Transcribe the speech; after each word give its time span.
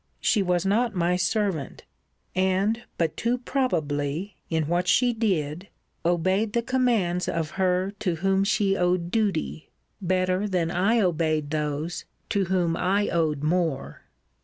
She 0.19 0.41
was 0.41 0.65
not 0.65 0.95
my 0.95 1.15
servant; 1.15 1.83
and 2.33 2.85
but 2.97 3.15
too 3.15 3.37
probably, 3.37 4.35
in 4.49 4.65
what 4.65 4.87
she 4.87 5.13
did, 5.13 5.67
obeyed 6.03 6.53
the 6.53 6.63
commands 6.63 7.29
of 7.29 7.51
her 7.51 7.91
to 7.99 8.15
whom 8.15 8.43
she 8.43 8.75
owed 8.75 9.11
duty, 9.11 9.69
better 10.01 10.47
than 10.47 10.71
I 10.71 11.01
obeyed 11.01 11.51
those 11.51 12.05
to 12.29 12.45
whom 12.45 12.75
I 12.75 13.09
owed 13.09 13.43
more. 13.43 14.01